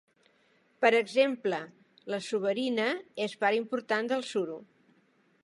[0.85, 1.59] Per exemple,
[2.15, 2.89] la suberina
[3.27, 4.59] és part important del suro.